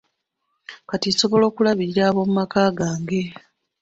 Kati 0.89 1.07
nsobola 1.11 1.43
okulabirira 1.49 2.03
ab'omumaka 2.07 2.61
gange. 2.77 3.21